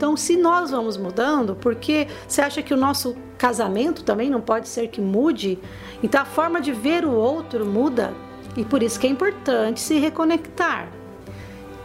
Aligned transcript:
Então, 0.00 0.16
se 0.16 0.34
nós 0.34 0.70
vamos 0.70 0.96
mudando, 0.96 1.54
porque 1.54 2.08
você 2.26 2.40
acha 2.40 2.62
que 2.62 2.72
o 2.72 2.76
nosso 2.78 3.14
casamento 3.36 4.02
também 4.02 4.30
não 4.30 4.40
pode 4.40 4.66
ser 4.66 4.88
que 4.88 4.98
mude? 4.98 5.58
Então, 6.02 6.22
a 6.22 6.24
forma 6.24 6.58
de 6.58 6.72
ver 6.72 7.04
o 7.04 7.12
outro 7.12 7.66
muda 7.66 8.14
e 8.56 8.64
por 8.64 8.82
isso 8.82 8.98
que 8.98 9.06
é 9.06 9.10
importante 9.10 9.78
se 9.78 9.98
reconectar. 9.98 10.88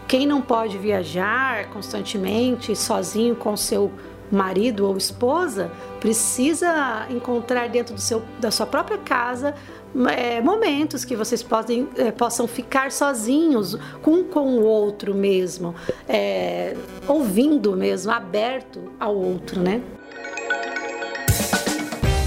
Quem 0.07 0.25
não 0.25 0.41
pode 0.41 0.77
viajar 0.77 1.69
constantemente 1.71 2.73
sozinho 2.73 3.35
com 3.35 3.57
seu 3.57 3.91
marido 4.31 4.87
ou 4.87 4.95
esposa 4.95 5.69
precisa 5.99 7.05
encontrar 7.09 7.67
dentro 7.67 7.95
do 7.95 7.99
seu, 7.99 8.23
da 8.39 8.49
sua 8.49 8.65
própria 8.65 8.97
casa 8.97 9.53
é, 10.09 10.41
momentos 10.41 11.05
que 11.05 11.15
vocês 11.15 11.41
podem, 11.41 11.87
é, 11.97 12.11
possam 12.11 12.47
ficar 12.47 12.91
sozinhos 12.91 13.77
com, 14.01 14.23
com 14.23 14.57
o 14.57 14.63
outro 14.63 15.13
mesmo, 15.13 15.73
é, 16.07 16.75
ouvindo 17.07 17.75
mesmo, 17.75 18.11
aberto 18.11 18.91
ao 18.99 19.15
outro, 19.15 19.61
né? 19.61 19.81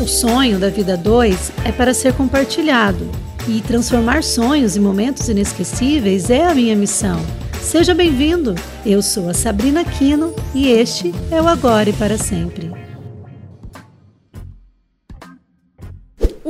O 0.00 0.06
sonho 0.06 0.58
da 0.58 0.70
vida 0.70 0.96
2 0.96 1.52
é 1.64 1.72
para 1.72 1.92
ser 1.92 2.14
compartilhado 2.14 3.10
e 3.48 3.60
transformar 3.62 4.22
sonhos 4.22 4.76
em 4.76 4.80
momentos 4.80 5.28
inesquecíveis 5.28 6.30
é 6.30 6.46
a 6.46 6.54
minha 6.54 6.76
missão. 6.76 7.18
Seja 7.60 7.94
bem-vindo! 7.94 8.54
Eu 8.86 9.02
sou 9.02 9.28
a 9.28 9.34
Sabrina 9.34 9.84
Quino 9.84 10.34
e 10.54 10.68
este 10.68 11.12
é 11.30 11.42
o 11.42 11.48
Agora 11.48 11.90
e 11.90 11.92
para 11.92 12.16
Sempre. 12.16 12.67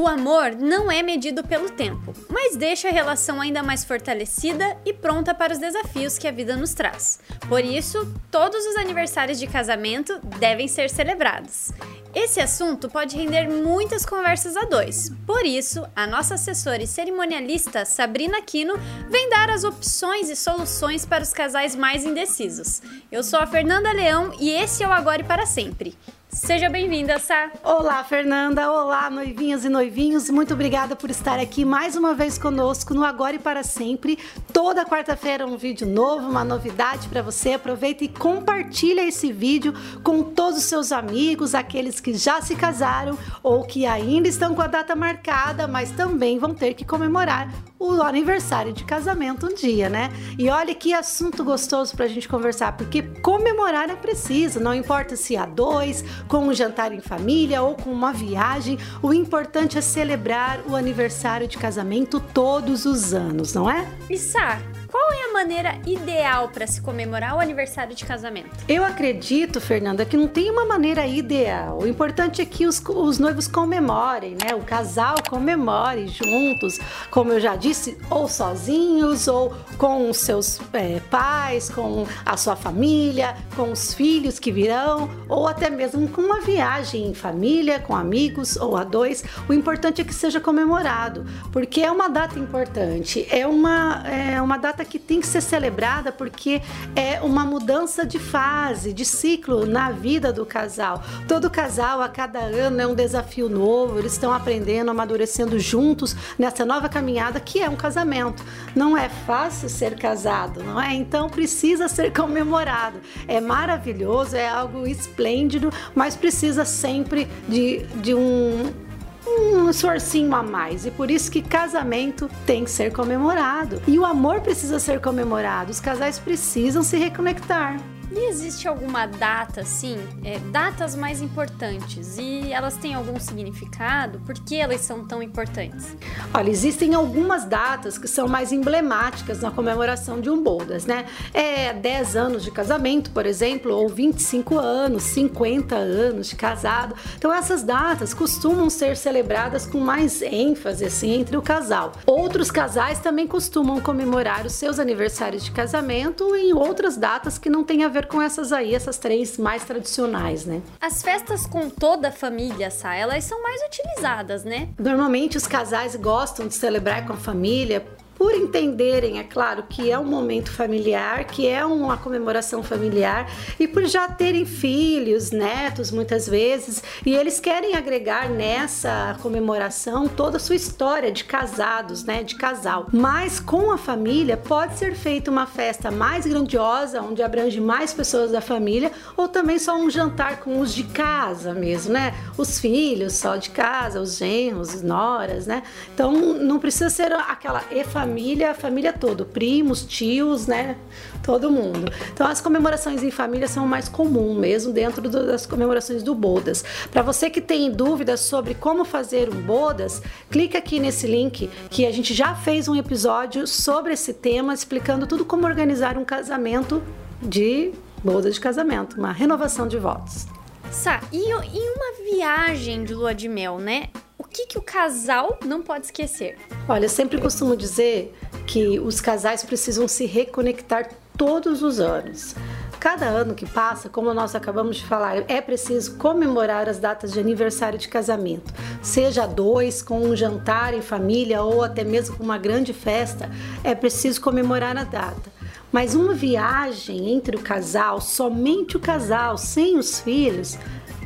O 0.09 0.11
amor 0.11 0.53
não 0.53 0.91
é 0.91 1.03
medido 1.03 1.45
pelo 1.45 1.69
tempo, 1.69 2.15
mas 2.31 2.57
deixa 2.57 2.89
a 2.89 2.91
relação 2.91 3.43
ainda 3.43 3.63
mais 3.63 3.85
fortalecida 3.85 4.75
e 4.83 4.91
pronta 4.91 5.35
para 5.35 5.53
os 5.53 5.59
desafios 5.59 6.17
que 6.17 6.27
a 6.27 6.31
vida 6.33 6.57
nos 6.57 6.73
traz. 6.73 7.21
Por 7.47 7.63
isso, 7.63 8.11
todos 8.31 8.65
os 8.65 8.77
aniversários 8.77 9.39
de 9.39 9.47
casamento 9.47 10.19
devem 10.39 10.67
ser 10.67 10.89
celebrados. 10.89 11.73
Esse 12.15 12.41
assunto 12.41 12.89
pode 12.89 13.19
render 13.19 13.51
muitas 13.51 14.07
conversas 14.07 14.57
a 14.57 14.65
dois. 14.65 15.13
Por 15.27 15.45
isso, 15.45 15.87
a 15.95 16.07
nossa 16.07 16.37
assessora 16.37 16.83
e 16.83 16.87
cerimonialista 16.87 17.85
Sabrina 17.85 18.41
Quino 18.41 18.79
vem 19.11 19.29
dar 19.29 19.51
as 19.51 19.63
opções 19.63 20.31
e 20.31 20.37
soluções 20.37 21.05
para 21.05 21.23
os 21.23 21.35
casais 21.35 21.77
mais 21.77 22.07
indecisos. 22.07 22.81
Eu 23.13 23.23
sou 23.23 23.39
a 23.39 23.47
Fernanda 23.47 23.93
Leão 23.93 24.33
e 24.41 24.49
esse 24.49 24.83
é 24.83 24.89
o 24.89 24.93
Agora 24.93 25.21
e 25.21 25.25
para 25.25 25.45
Sempre. 25.45 25.95
Seja 26.39 26.71
bem-vinda, 26.71 27.19
Sá. 27.19 27.51
Olá, 27.65 28.03
Fernanda. 28.05 28.71
Olá, 28.71 29.11
noivinhas 29.11 29.65
e 29.65 29.69
noivinhos. 29.69 30.31
Muito 30.31 30.55
obrigada 30.55 30.95
por 30.95 31.11
estar 31.11 31.39
aqui 31.39 31.65
mais 31.65 31.97
uma 31.97 32.15
vez 32.15 32.39
conosco 32.39 32.95
no 32.95 33.05
Agora 33.05 33.35
e 33.35 33.41
para 33.41 33.65
Sempre. 33.65 34.17
Toda 34.53 34.85
quarta-feira 34.85 35.45
um 35.45 35.57
vídeo 35.57 35.87
novo, 35.87 36.29
uma 36.29 36.45
novidade 36.45 37.09
para 37.09 37.23
você. 37.23 37.55
Aproveita 37.55 38.05
e 38.05 38.09
compartilha 38.09 39.07
esse 39.07 39.33
vídeo 39.33 39.75
com 40.05 40.23
todos 40.23 40.61
os 40.61 40.65
seus 40.67 40.93
amigos, 40.93 41.57
aqueles 41.57 42.01
que 42.01 42.15
já 42.15 42.41
se 42.41 42.55
casaram 42.55 43.19
ou 43.43 43.65
que 43.65 43.85
ainda 43.85 44.29
estão 44.29 44.55
com 44.55 44.63
a 44.63 44.69
data 44.69 44.95
marcada, 44.95 45.67
mas 45.67 45.91
também 45.91 46.39
vão 46.39 46.55
ter 46.55 46.73
que 46.75 46.85
comemorar 46.85 47.53
o 47.79 48.03
aniversário 48.03 48.73
de 48.73 48.85
casamento 48.85 49.47
um 49.47 49.55
dia, 49.55 49.89
né? 49.89 50.11
E 50.37 50.49
olha 50.49 50.75
que 50.75 50.93
assunto 50.93 51.45
gostoso 51.45 51.95
para 51.95 52.07
a 52.07 52.09
gente 52.09 52.29
conversar, 52.29 52.77
porque 52.77 53.03
comemorar 53.23 53.89
é 53.89 53.95
preciso, 53.95 54.59
não 54.59 54.75
importa 54.75 55.15
se 55.15 55.37
há 55.37 55.47
dois, 55.47 56.05
com 56.29 56.47
um 56.47 56.55
jantar 56.55 56.93
em 56.93 57.01
família 57.01 57.63
ou 57.63 57.75
com 57.75 57.91
uma 57.91 58.13
viagem, 58.13 58.79
o 59.03 59.13
importante 59.13 59.79
é 59.79 59.81
celebrar 59.81 60.61
o 60.69 60.77
aniversário 60.77 61.49
de 61.49 61.57
casamento 61.57 62.21
todos 62.21 62.85
os 62.85 63.15
anos, 63.15 63.55
não 63.55 63.69
é? 63.69 63.87
Issa, 64.11 64.61
qual 64.91 65.13
é 65.13 65.31
a 65.31 65.33
maneira 65.35 65.79
ideal 65.87 66.49
para 66.49 66.67
se 66.67 66.81
comemorar 66.81 67.37
o 67.37 67.41
aniversário 67.41 67.95
de 67.95 68.05
casamento? 68.05 68.49
Eu 68.67 68.85
acredito, 68.85 69.61
Fernanda, 69.61 70.05
que 70.05 70.17
não 70.17 70.27
tem 70.27 70.51
uma 70.51 70.65
maneira 70.65 71.07
ideal. 71.07 71.79
O 71.83 71.87
importante 71.87 72.41
é 72.41 72.45
que 72.45 72.67
os, 72.67 72.83
os 72.89 73.19
noivos 73.19 73.47
comemorem, 73.47 74.37
né? 74.43 74.55
O 74.55 74.63
casal 74.63 75.17
comemore 75.29 76.09
juntos, 76.09 76.79
como 77.11 77.33
eu 77.33 77.41
já 77.41 77.55
disse, 77.55 77.99
ou 78.11 78.27
sozinhos, 78.29 79.29
ou 79.29 79.55
com 79.77 80.09
os 80.09 80.17
seus 80.17 80.59
é, 80.73 81.01
pais, 81.11 81.69
com 81.69 82.07
a 82.25 82.37
sua 82.37 82.57
família, 82.57 83.37
com 83.55 83.71
os 83.71 83.93
filhos 83.93 84.39
que 84.39 84.51
virão, 84.51 85.11
ou 85.29 85.47
até 85.47 85.69
mesmo 85.69 86.09
com 86.09 86.23
uma 86.23 86.41
viagem 86.41 87.07
em 87.07 87.15
família, 87.15 87.79
com 87.79 87.95
amigos 87.95 88.57
ou 88.57 88.77
a 88.77 88.85
dois. 88.85 89.23
O 89.49 89.53
importante 89.53 90.01
é 90.01 90.05
que 90.05 90.15
seja 90.15 90.41
comemorado, 90.41 91.27
porque 91.53 91.83
é 91.83 91.93
uma 91.93 92.09
data 92.09 92.39
importante, 92.39 93.27
é 93.31 93.47
uma, 93.47 94.03
é 94.09 94.41
uma 94.41 94.57
data 94.57 94.78
data 94.79 94.85
que 94.85 94.99
tem 94.99 95.21
que 95.21 95.27
ser 95.27 95.41
celebrada 95.41 96.13
porque 96.13 96.63
é 96.95 97.21
uma 97.21 97.45
mudança 97.45 98.07
de 98.07 98.19
fase, 98.19 98.93
de 98.93 99.05
ciclo 99.05 99.67
na 99.67 99.91
vida 99.91 100.33
do 100.33 100.47
casal. 100.47 101.03
Todo 101.27 101.51
casal, 101.51 102.01
a 102.01 102.09
cada 102.09 102.39
ano, 102.39 102.81
é 102.81 102.87
um 102.87 102.95
desafio 102.95 103.49
novo, 103.49 103.99
eles 103.99 104.13
estão 104.13 104.33
aprendendo, 104.33 104.91
amadurecendo 104.91 105.59
juntos 105.59 106.15
nessa 106.39 106.65
nova 106.65 106.89
caminhada 106.89 107.41
que 107.41 107.61
é 107.61 107.69
um 107.69 107.77
casamento. 107.77 108.45
Não 108.75 108.97
é 108.97 109.09
fácil 109.09 109.69
ser 109.69 109.97
casado, 109.97 110.63
não 110.63 110.81
é? 110.81 110.95
Então 110.95 111.29
precisa 111.29 111.89
ser 111.89 112.13
comemorado. 112.13 113.01
É 113.27 113.41
maravilhoso, 113.41 114.37
é 114.37 114.49
algo 114.49 114.87
esplêndido, 114.87 115.73
mas 115.95 116.15
precisa 116.15 116.65
sempre 116.65 117.27
de, 117.49 117.79
de 118.01 118.15
um 118.15 118.88
um 119.29 119.69
esforcinho 119.71 120.35
a 120.35 120.43
mais. 120.43 120.87
E 120.87 120.91
por 120.91 121.11
isso 121.11 121.31
que 121.31 121.43
casamento 121.43 122.31
tem 122.47 122.65
que 122.65 122.71
ser 122.71 122.93
comemorado. 122.93 123.81
E 123.87 123.99
o 123.99 124.05
amor 124.05 124.41
precisa 124.41 124.79
ser 124.79 125.01
comemorado. 125.01 125.71
Os 125.71 125.81
casais 125.81 126.19
precisam 126.19 126.83
se 126.83 126.97
reconectar. 126.97 127.79
E 128.11 128.29
existe 128.31 128.67
alguma 128.67 129.07
data, 129.07 129.61
assim, 129.61 129.99
é, 130.25 130.39
datas 130.39 130.97
mais 130.97 131.21
importantes 131.21 132.17
e 132.19 132.51
elas 132.53 132.77
têm 132.77 132.95
algum 132.95 133.21
significado? 133.21 134.19
Por 134.21 134.35
que 134.35 134.57
elas 134.57 134.81
são 134.81 135.07
tão 135.07 135.23
importantes? 135.23 135.95
Olha, 136.33 136.49
existem 136.49 136.95
algumas 136.95 137.45
datas 137.45 137.99
que 137.99 138.09
são 138.09 138.27
mais 138.27 138.51
emblemáticas 138.51 139.41
na 139.41 139.51
comemoração 139.51 140.21
de 140.21 140.31
um 140.31 140.43
bodas, 140.43 140.87
né? 140.87 141.05
É 141.35 141.73
10 141.75 142.17
anos 142.17 142.45
de 142.45 142.51
casamento, 142.51 143.11
por 143.11 143.27
exemplo, 143.27 143.75
ou 143.75 143.89
25 143.89 144.59
anos, 144.59 145.03
50 145.03 145.77
anos 145.77 146.29
de 146.29 146.37
casado. 146.37 146.95
Então 147.17 147.33
essas 147.33 147.63
datas 147.63 148.15
costumam 148.15 148.71
ser 148.71 148.97
celebradas 148.97 149.67
com 149.67 149.81
mais 149.81 150.23
ênfase 150.23 150.85
assim 150.85 151.13
entre 151.13 151.37
o 151.37 151.43
casal. 151.43 151.93
Outros 152.07 152.51
casais 152.51 152.99
também 153.01 153.27
costumam 153.27 153.81
comemorar 153.81 154.47
os 154.47 154.55
seus 154.55 154.79
aniversários 154.79 155.45
de 155.45 155.51
casamento 155.51 156.35
em 156.35 156.55
outras 156.55 156.97
datas 156.97 157.39
que 157.39 157.51
não 157.51 157.63
têm 157.63 157.85
a 157.85 157.89
ver 157.89 158.08
com 158.09 158.21
essas 158.21 158.53
aí, 158.53 158.75
essas 158.75 158.99
três 158.99 159.39
mais 159.39 159.65
tradicionais, 159.65 160.45
né? 160.45 160.61
As 160.81 161.03
festas 161.03 161.47
com 161.47 161.69
toda 161.69 162.09
a 162.09 162.13
família, 162.13 162.71
Sá, 162.71 162.95
elas 162.95 163.25
são 163.25 163.43
mais 163.43 163.61
utilizadas, 163.67 164.45
né? 164.45 164.69
Normalmente 164.79 165.37
os 165.37 165.47
casais 165.47 165.95
gostam 165.97 166.49
de 166.49 166.55
celebrar 166.55 167.07
com 167.07 167.13
a 167.13 167.17
família 167.17 167.87
por 168.19 168.35
entenderem, 168.35 169.21
é 169.21 169.23
claro, 169.23 169.63
que 169.69 169.91
é 169.91 169.97
um 169.97 170.05
momento 170.05 170.51
familiar, 170.51 171.25
que 171.25 171.47
é 171.47 171.65
uma 171.65 171.97
comemoração 171.97 172.65
familiar 172.65 173.31
e 173.61 173.69
por 173.69 173.87
já 173.87 174.09
terem 174.09 174.45
filhos, 174.45 175.31
netos 175.31 175.93
muitas 175.93 176.29
vezes, 176.29 176.83
e 177.07 177.15
eles 177.15 177.39
querem 177.39 177.77
agregar 177.77 178.29
nessa 178.29 179.17
comemoração 179.23 180.09
toda 180.09 180.37
a 180.37 180.41
sua 180.41 180.57
história 180.57 181.13
de 181.13 181.23
casados, 181.23 182.03
né, 182.03 182.25
de 182.25 182.35
casal. 182.35 182.89
Mas 182.93 183.39
com 183.39 183.71
a 183.71 183.79
família 183.79 184.37
pode 184.37 184.77
ser 184.77 184.97
feita 184.97 185.31
uma 185.31 185.47
festa 185.47 185.89
mais 185.91 186.27
grandiosa, 186.27 187.01
onde 187.01 187.23
abrange 187.23 187.61
mais 187.61 187.95
pessoas 187.95 188.33
da 188.33 188.41
família, 188.41 188.91
ou 189.17 189.29
também 189.29 189.61
só 189.61 189.77
um 189.77 189.89
jantar 189.89 190.41
com 190.41 190.59
os 190.59 190.75
de 190.75 190.83
casa 190.83 191.55
mesmo, 191.55 191.93
né? 191.93 192.13
Os 192.37 192.59
filhos 192.59 193.13
só 193.15 193.37
de 193.37 193.51
casa, 193.51 194.01
os 194.01 194.17
genros, 194.17 194.75
as 194.75 194.83
noras, 194.83 195.47
né? 195.47 195.63
Então 195.95 196.11
não 196.13 196.59
precisa 196.59 196.91
ser 196.91 197.13
aquela 197.13 197.63
e 197.71 197.85
família 197.85 198.08
família, 198.09 198.51
a 198.51 198.55
família 198.55 198.93
toda, 198.93 199.25
primos, 199.25 199.85
tios, 199.85 200.47
né? 200.47 200.77
Todo 201.23 201.51
mundo. 201.51 201.93
Então 202.13 202.27
as 202.27 202.41
comemorações 202.41 203.03
em 203.03 203.11
família 203.11 203.47
são 203.47 203.67
mais 203.67 203.89
comum 203.89 204.35
mesmo 204.35 204.73
dentro 204.73 205.03
do, 205.03 205.27
das 205.27 205.45
comemorações 205.45 206.03
do 206.03 206.15
Bodas. 206.15 206.65
Para 206.91 207.03
você 207.03 207.29
que 207.29 207.41
tem 207.41 207.71
dúvidas 207.71 208.21
sobre 208.21 208.55
como 208.55 208.85
fazer 208.85 209.29
um 209.29 209.43
Bodas, 209.43 210.03
clica 210.31 210.59
aqui 210.59 210.81
nesse 210.81 211.07
link 211.07 211.51
que 211.71 211.85
a 211.85 211.93
gente 211.93 212.15
já 212.15 212.35
fez 212.35 212.67
um 212.67 212.75
episódio 212.75 213.47
sobre 213.47 213.93
esse 213.93 214.15
tema 214.15 214.55
explicando 214.55 215.07
tudo 215.07 215.25
como 215.25 215.47
organizar 215.47 215.99
um 215.99 216.05
casamento 216.05 216.83
de 217.23 217.73
boda 218.03 218.31
de 218.31 218.41
casamento, 218.41 218.97
uma 218.97 219.13
renovação 219.13 219.67
de 219.69 219.77
votos. 219.77 220.27
Sá, 220.71 221.01
e, 221.13 221.31
e 221.31 221.33
uma 221.33 222.11
viagem 222.11 222.85
de 222.85 222.95
lua 222.95 223.15
de 223.15 223.29
mel, 223.29 223.59
né? 223.59 223.89
Que, 224.31 224.47
que 224.47 224.59
o 224.59 224.63
casal 224.63 225.39
não 225.45 225.63
pode 225.63 225.87
esquecer? 225.87 226.37
Olha, 226.69 226.85
eu 226.85 226.89
sempre 226.89 227.21
costumo 227.21 227.57
dizer 227.57 228.15
que 228.47 228.79
os 228.79 229.01
casais 229.01 229.43
precisam 229.43 229.89
se 229.89 230.07
reconectar 230.07 230.91
todos 231.17 231.63
os 231.63 231.81
anos. 231.81 232.35
Cada 232.79 233.07
ano 233.07 233.35
que 233.35 233.45
passa, 233.45 233.89
como 233.89 234.15
nós 234.15 234.37
acabamos 234.37 234.77
de 234.77 234.85
falar, 234.85 235.25
é 235.29 235.41
preciso 235.41 235.97
comemorar 235.97 236.69
as 236.69 236.79
datas 236.79 237.13
de 237.13 237.19
aniversário 237.19 237.77
de 237.77 237.89
casamento, 237.89 238.55
seja 238.81 239.27
dois, 239.27 239.83
com 239.83 240.01
um 240.01 240.15
jantar 240.15 240.73
em 240.73 240.81
família 240.81 241.43
ou 241.43 241.65
até 241.65 241.83
mesmo 241.83 242.17
com 242.17 242.23
uma 242.23 242.39
grande 242.39 242.73
festa, 242.73 243.29
é 243.65 243.75
preciso 243.75 244.21
comemorar 244.21 244.77
a 244.77 244.85
data. 244.85 245.39
Mas 245.73 245.95
uma 245.97 246.15
viagem 246.15 247.13
entre 247.13 247.37
o 247.37 247.41
casal, 247.41 248.01
somente 248.01 248.77
o 248.77 248.81
casal, 248.81 249.37
sem 249.37 249.77
os 249.77 249.99
filhos, 249.99 250.57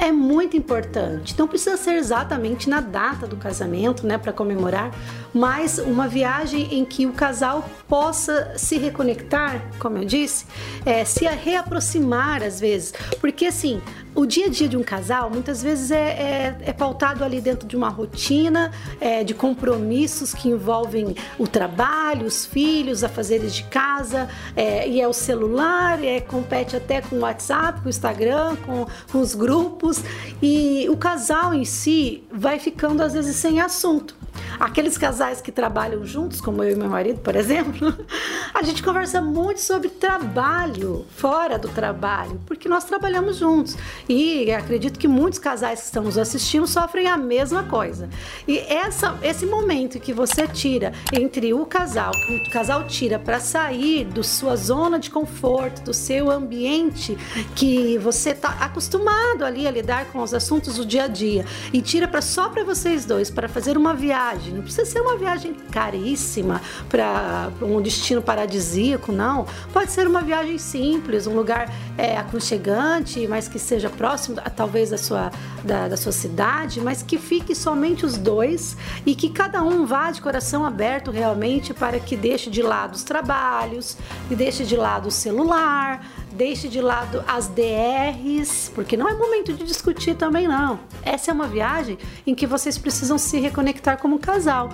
é 0.03 0.11
muito 0.11 0.57
importante. 0.57 1.39
Não 1.39 1.47
precisa 1.47 1.77
ser 1.77 1.93
exatamente 1.93 2.69
na 2.69 2.81
data 2.81 3.25
do 3.25 3.37
casamento, 3.37 4.05
né, 4.05 4.19
para 4.19 4.33
comemorar, 4.33 4.91
mas 5.33 5.79
uma 5.79 6.09
viagem 6.09 6.75
em 6.75 6.85
que 6.85 7.07
o 7.07 7.13
casal 7.13 7.65
possa 7.87 8.55
se 8.57 8.79
reconectar, 8.79 9.63
como 9.79 9.99
eu 9.99 10.05
disse, 10.05 10.45
é, 10.85 11.05
se 11.05 11.25
reaproximar 11.25 12.43
às 12.43 12.59
vezes, 12.59 12.93
porque 13.21 13.47
assim 13.47 13.81
o 14.15 14.27
dia 14.27 14.47
a 14.47 14.49
dia 14.49 14.69
de 14.69 14.77
um 14.77 14.83
casal 14.83 15.31
muitas 15.31 15.63
vezes 15.63 15.91
é, 15.91 15.97
é, 15.97 16.57
é 16.67 16.73
pautado 16.73 17.25
ali 17.25 17.41
dentro 17.41 17.67
de 17.67 17.77
uma 17.77 17.89
rotina 17.89 18.71
é, 19.01 19.25
de 19.25 19.35
compromissos 19.35 20.35
que 20.35 20.49
envolvem 20.49 21.17
o 21.39 21.47
trabalho, 21.47 22.27
os 22.27 22.45
filhos, 22.45 23.03
a 23.03 23.09
fazeres 23.09 23.55
de 23.55 23.65
casa, 23.65 24.29
é, 24.55 24.89
e 24.89 25.01
é 25.01 25.09
o 25.09 25.13
celular, 25.13 26.03
é, 26.05 26.21
compete 26.21 26.77
até 26.77 27.01
com 27.01 27.17
o 27.17 27.21
WhatsApp, 27.21 27.81
com 27.81 27.87
o 27.87 27.91
Instagram, 27.91 28.57
com, 28.67 28.87
com 29.11 29.21
os 29.21 29.35
grupos, 29.35 30.03
e 30.43 30.87
o 30.91 30.97
casal 30.97 31.55
em 31.55 31.65
si 31.65 32.23
vai 32.31 32.59
ficando 32.59 33.03
às 33.03 33.15
vezes 33.15 33.37
sem 33.37 33.61
assunto. 33.61 34.22
Aqueles 34.63 34.97
casais 34.97 35.41
que 35.41 35.51
trabalham 35.51 36.07
juntos, 36.07 36.41
como 36.41 36.63
eu 36.63 36.71
e 36.71 36.77
meu 36.77 36.89
marido, 36.89 37.19
por 37.19 37.35
exemplo, 37.35 37.93
a 38.55 38.63
gente 38.63 38.81
conversa 38.81 39.21
muito 39.21 39.61
sobre 39.61 39.89
trabalho, 39.89 41.05
fora 41.17 41.59
do 41.59 41.69
trabalho, 41.69 42.41
porque 42.47 42.69
nós 42.69 42.85
trabalhamos 42.85 43.39
juntos. 43.39 43.77
E 44.09 44.53
acredito 44.53 45.01
que 45.01 45.09
muitos 45.09 45.41
casais 45.41 45.81
que 45.81 45.87
estamos 45.87 46.17
assistindo 46.17 46.65
sofrem 46.69 47.09
a 47.09 47.17
mesma 47.17 47.65
coisa. 47.65 48.09
E 48.47 48.57
essa, 48.61 49.19
esse 49.21 49.47
momento 49.47 49.99
que 49.99 50.13
você 50.13 50.47
tira 50.47 50.93
entre 51.13 51.53
o 51.53 51.67
casal, 51.67 52.13
que 52.13 52.49
o 52.49 52.53
casal 52.53 52.87
tira 52.87 53.19
para 53.19 53.41
sair 53.41 54.05
da 54.05 54.23
sua 54.23 54.55
zona 54.55 54.97
de 54.97 55.11
conforto, 55.11 55.83
do 55.83 55.93
seu 55.93 56.31
ambiente 56.31 57.19
que 57.57 57.99
você 57.99 58.31
está 58.31 58.51
acostumado 58.61 59.45
ali 59.45 59.67
a 59.67 59.73
lidar 59.73 60.13
com 60.13 60.21
os 60.23 60.33
assuntos 60.33 60.77
do 60.77 60.87
dia 60.87 61.03
a 61.03 61.09
dia, 61.09 61.45
e 61.73 61.83
tira 61.83 62.07
para 62.07 62.23
só 62.23 62.49
para 62.49 62.63
vocês 62.63 63.05
dois, 63.05 63.29
para 63.29 63.49
fazer 63.49 63.77
uma 63.77 63.93
viagem. 63.93 64.52
Não 64.53 64.63
precisa 64.63 64.85
ser 64.85 65.01
uma 65.01 65.17
viagem 65.17 65.55
caríssima 65.71 66.61
para 66.89 67.51
um 67.61 67.81
destino 67.81 68.23
paradisíaco, 68.23 69.11
não. 69.13 69.47
Pode 69.73 69.91
ser 69.91 70.07
uma 70.07 70.21
viagem 70.21 70.59
simples, 70.59 71.27
um 71.27 71.35
lugar 71.35 71.73
é, 71.97 72.17
aconchegante, 72.17 73.27
mas 73.27 73.49
que 73.49 73.59
seja 73.59 73.89
próximo, 73.91 74.37
talvez, 74.57 74.91
da 74.91 74.99
sua, 74.99 75.31
da, 75.65 75.89
da 75.89 75.97
sua 75.97 76.13
cidade, 76.13 76.81
mas 76.81 77.03
que 77.03 77.19
fique 77.19 77.55
somente 77.55 78.05
os 78.05 78.17
dois 78.17 78.77
e 79.05 79.15
que 79.15 79.29
cada 79.29 79.63
um 79.63 79.85
vá 79.87 80.11
de 80.11 80.21
coração 80.21 80.65
aberto 80.65 81.11
realmente 81.11 81.75
para 81.75 81.99
que 81.99 82.17
deixe 82.17 82.51
de 82.51 82.63
lado 82.63 82.95
os 82.95 83.03
trabalhos, 83.03 83.97
e 84.31 84.35
deixe 84.35 84.65
de 84.65 84.77
lado 84.77 85.09
o 85.09 85.11
celular, 85.11 86.05
deixe 86.33 86.69
de 86.69 86.81
lado 86.81 87.23
as 87.27 87.49
DRs, 87.49 88.71
porque 88.75 88.97
não 88.97 89.09
é 89.09 89.15
momento 89.15 89.53
de 89.53 89.65
discutir 89.65 90.15
também 90.15 90.49
não. 90.49 90.81
Essa 91.03 91.31
é 91.31 91.35
uma 91.35 91.47
viagem 91.47 91.99
em 92.27 92.35
que 92.35 92.47
vocês 92.47 92.79
precisam 92.79 93.19
se 93.19 93.39
reconectar 93.39 93.99
como 93.99 94.19
casal 94.19 94.71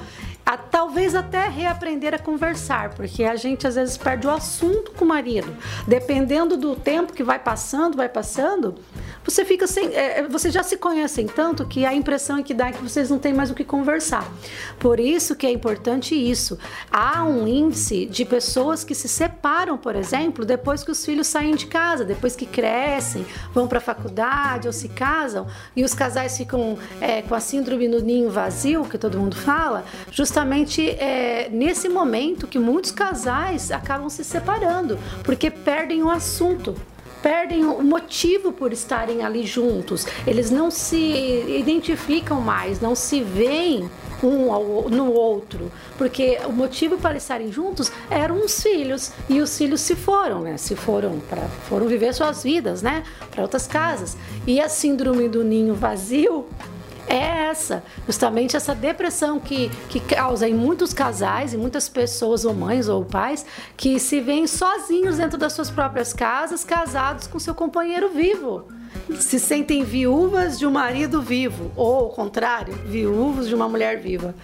a, 0.48 0.56
talvez 0.56 1.14
até 1.14 1.46
reaprender 1.46 2.14
a 2.14 2.18
conversar, 2.18 2.94
porque 2.94 3.22
a 3.22 3.36
gente 3.36 3.66
às 3.66 3.74
vezes 3.74 3.98
perde 3.98 4.26
o 4.26 4.30
assunto 4.30 4.92
com 4.92 5.04
o 5.04 5.08
marido. 5.08 5.54
Dependendo 5.86 6.56
do 6.56 6.74
tempo 6.74 7.12
que 7.12 7.22
vai 7.22 7.38
passando, 7.38 7.98
vai 7.98 8.08
passando, 8.08 8.76
você 9.28 9.44
fica 9.44 9.66
sem. 9.66 9.94
É, 9.94 10.20
é, 10.20 10.28
você 10.28 10.50
já 10.50 10.62
se 10.62 10.76
conhecem 10.76 11.26
tanto 11.26 11.66
que 11.66 11.84
a 11.84 11.94
impressão 11.94 12.38
é 12.38 12.42
que 12.42 12.54
dá 12.54 12.68
é 12.68 12.72
que 12.72 12.82
vocês 12.82 13.10
não 13.10 13.18
têm 13.18 13.32
mais 13.32 13.50
o 13.50 13.54
que 13.54 13.64
conversar. 13.64 14.30
Por 14.78 15.00
isso 15.00 15.34
que 15.36 15.46
é 15.46 15.50
importante 15.50 16.14
isso. 16.14 16.58
Há 16.90 17.24
um 17.24 17.46
índice 17.46 18.06
de 18.06 18.24
pessoas 18.24 18.84
que 18.84 18.94
se 18.94 19.08
separam, 19.08 19.76
por 19.76 19.96
exemplo, 19.96 20.44
depois 20.44 20.84
que 20.84 20.90
os 20.90 21.04
filhos 21.04 21.26
saem 21.26 21.54
de 21.54 21.66
casa, 21.66 22.04
depois 22.04 22.34
que 22.34 22.46
crescem, 22.46 23.24
vão 23.52 23.66
para 23.66 23.78
a 23.78 23.80
faculdade 23.80 24.66
ou 24.66 24.72
se 24.72 24.88
casam, 24.88 25.46
e 25.74 25.84
os 25.84 25.94
casais 25.94 26.36
ficam 26.36 26.78
é, 27.00 27.22
com 27.22 27.34
a 27.34 27.40
síndrome 27.40 27.88
do 27.88 28.02
ninho 28.02 28.30
vazio, 28.30 28.84
que 28.84 28.98
todo 28.98 29.18
mundo 29.18 29.36
fala, 29.36 29.84
justamente 30.10 30.58
justamente 30.58 30.88
é, 30.90 31.48
nesse 31.50 31.88
momento 31.88 32.46
que 32.46 32.58
muitos 32.58 32.90
casais 32.90 33.70
acabam 33.70 34.08
se 34.08 34.22
separando, 34.24 34.98
porque 35.24 35.50
perdem 35.50 36.02
o 36.02 36.10
assunto 36.10 36.74
perdem 37.22 37.64
o 37.64 37.82
motivo 37.82 38.52
por 38.52 38.72
estarem 38.72 39.24
ali 39.24 39.46
juntos. 39.46 40.06
Eles 40.26 40.50
não 40.50 40.70
se 40.70 40.96
identificam 41.48 42.40
mais, 42.40 42.80
não 42.80 42.94
se 42.94 43.22
veem 43.22 43.88
um 44.22 44.88
no 44.88 45.12
outro, 45.12 45.70
porque 45.96 46.38
o 46.44 46.52
motivo 46.52 46.98
para 46.98 47.16
estarem 47.16 47.52
juntos 47.52 47.92
eram 48.10 48.44
os 48.44 48.60
filhos 48.60 49.12
e 49.28 49.40
os 49.40 49.56
filhos 49.56 49.80
se 49.80 49.94
foram, 49.94 50.40
né? 50.40 50.56
Se 50.56 50.74
foram 50.74 51.20
para 51.28 51.42
foram 51.68 51.86
viver 51.86 52.12
suas 52.12 52.42
vidas, 52.42 52.82
né? 52.82 53.04
Para 53.30 53.42
outras 53.42 53.66
casas. 53.66 54.16
E 54.46 54.60
a 54.60 54.68
síndrome 54.68 55.28
do 55.28 55.44
ninho 55.44 55.74
vazio 55.74 56.46
é 57.08 57.48
essa, 57.48 57.82
justamente 58.06 58.56
essa 58.56 58.74
depressão 58.74 59.40
que, 59.40 59.70
que 59.88 60.00
causa 60.00 60.48
em 60.48 60.54
muitos 60.54 60.92
casais 60.92 61.52
e 61.52 61.56
muitas 61.56 61.88
pessoas, 61.88 62.44
ou 62.44 62.54
mães 62.54 62.88
ou 62.88 63.04
pais, 63.04 63.44
que 63.76 63.98
se 63.98 64.20
veem 64.20 64.46
sozinhos 64.46 65.16
dentro 65.16 65.38
das 65.38 65.52
suas 65.52 65.70
próprias 65.70 66.12
casas, 66.12 66.64
casados 66.64 67.26
com 67.26 67.38
seu 67.38 67.54
companheiro 67.54 68.10
vivo 68.10 68.66
se 69.20 69.38
sentem 69.38 69.84
viúvas 69.84 70.58
de 70.58 70.66
um 70.66 70.70
marido 70.70 71.20
vivo, 71.22 71.70
ou 71.76 71.96
ao 71.96 72.08
contrário, 72.10 72.74
viúvos 72.86 73.48
de 73.48 73.54
uma 73.54 73.68
mulher 73.68 74.00
viva. 74.00 74.34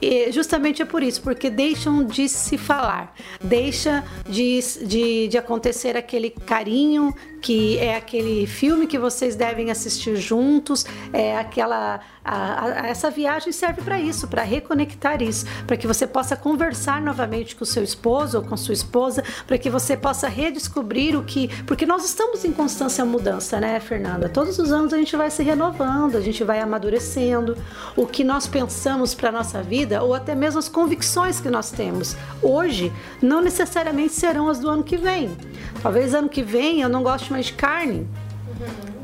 E 0.00 0.30
justamente 0.30 0.82
é 0.82 0.84
por 0.84 1.02
isso, 1.02 1.22
porque 1.22 1.48
deixam 1.48 2.04
de 2.04 2.28
se 2.28 2.58
falar, 2.58 3.14
deixa 3.42 4.04
de, 4.28 4.60
de, 4.84 5.28
de 5.28 5.38
acontecer 5.38 5.96
aquele 5.96 6.30
carinho 6.30 7.14
que 7.40 7.78
é 7.78 7.96
aquele 7.96 8.46
filme 8.46 8.86
que 8.86 8.98
vocês 8.98 9.36
devem 9.36 9.70
assistir 9.70 10.16
juntos, 10.16 10.84
é 11.12 11.36
aquela 11.38 12.00
a, 12.24 12.64
a, 12.64 12.88
essa 12.88 13.08
viagem 13.08 13.52
serve 13.52 13.82
para 13.82 14.00
isso, 14.00 14.26
para 14.26 14.42
reconectar 14.42 15.22
isso, 15.22 15.46
para 15.64 15.76
que 15.76 15.86
você 15.86 16.08
possa 16.08 16.34
conversar 16.34 17.00
novamente 17.00 17.54
com 17.54 17.64
seu 17.64 17.84
esposo 17.84 18.38
ou 18.38 18.44
com 18.44 18.56
sua 18.56 18.74
esposa, 18.74 19.22
para 19.46 19.56
que 19.56 19.70
você 19.70 19.96
possa 19.96 20.26
redescobrir 20.26 21.16
o 21.16 21.22
que, 21.22 21.48
porque 21.64 21.86
nós 21.86 22.04
estamos 22.04 22.44
em 22.44 22.52
constância 22.52 23.04
mudança, 23.04 23.60
né, 23.60 23.78
Fernanda? 23.78 24.28
Todos 24.28 24.58
os 24.58 24.72
anos 24.72 24.92
a 24.92 24.96
gente 24.96 25.14
vai 25.14 25.30
se 25.30 25.44
renovando, 25.44 26.16
a 26.16 26.20
gente 26.20 26.42
vai 26.42 26.58
amadurecendo, 26.58 27.56
o 27.94 28.06
que 28.06 28.24
nós 28.24 28.48
pensamos 28.48 29.14
para 29.14 29.30
nossa 29.30 29.62
vida 29.62 29.85
ou 30.02 30.14
até 30.14 30.34
mesmo 30.34 30.58
as 30.58 30.68
convicções 30.68 31.40
que 31.40 31.48
nós 31.48 31.70
temos 31.70 32.16
hoje 32.42 32.92
não 33.22 33.40
necessariamente 33.40 34.12
serão 34.12 34.48
as 34.48 34.58
do 34.58 34.68
ano 34.68 34.82
que 34.82 34.96
vem. 34.96 35.36
Talvez 35.82 36.14
ano 36.14 36.28
que 36.28 36.42
vem 36.42 36.80
eu 36.80 36.88
não 36.88 37.02
goste 37.02 37.30
mais 37.30 37.46
de 37.46 37.52
carne. 37.52 38.06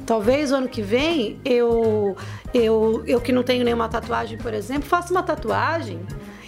Talvez 0.06 0.50
o 0.50 0.56
ano 0.56 0.68
que 0.68 0.82
vem 0.82 1.38
eu, 1.44 2.16
eu, 2.52 3.02
eu 3.06 3.20
que 3.20 3.32
não 3.32 3.42
tenho 3.42 3.64
nenhuma 3.64 3.88
tatuagem, 3.88 4.36
por 4.38 4.52
exemplo, 4.52 4.88
faça 4.88 5.12
uma 5.12 5.22
tatuagem. 5.22 6.00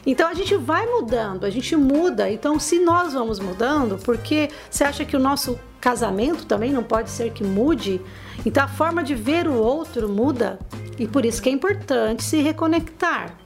Então 0.06 0.28
a 0.28 0.34
gente 0.34 0.54
vai 0.56 0.86
mudando, 0.86 1.44
a 1.44 1.50
gente 1.50 1.74
muda. 1.76 2.30
Então, 2.30 2.58
se 2.58 2.78
nós 2.78 3.14
vamos 3.14 3.40
mudando, 3.40 3.98
porque 4.04 4.50
você 4.70 4.84
acha 4.84 5.04
que 5.04 5.16
o 5.16 5.20
nosso 5.20 5.58
casamento 5.80 6.46
também 6.46 6.72
não 6.72 6.82
pode 6.82 7.10
ser 7.10 7.30
que 7.30 7.42
mude? 7.42 8.00
Então 8.44 8.64
a 8.64 8.68
forma 8.68 9.02
de 9.02 9.14
ver 9.14 9.46
o 9.48 9.54
outro 9.54 10.08
muda. 10.08 10.58
E 10.98 11.06
por 11.06 11.24
isso 11.24 11.42
que 11.42 11.48
é 11.48 11.52
importante 11.52 12.22
se 12.22 12.40
reconectar. 12.40 13.43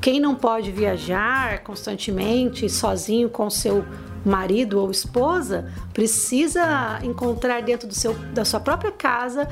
Quem 0.00 0.18
não 0.18 0.34
pode 0.34 0.70
viajar 0.70 1.62
constantemente 1.62 2.68
sozinho 2.68 3.28
com 3.28 3.50
seu 3.50 3.84
marido 4.24 4.78
ou 4.78 4.90
esposa 4.90 5.70
precisa 5.92 6.98
encontrar 7.02 7.62
dentro 7.62 7.88
do 7.88 7.94
seu, 7.94 8.14
da 8.32 8.44
sua 8.44 8.60
própria 8.60 8.92
casa 8.92 9.48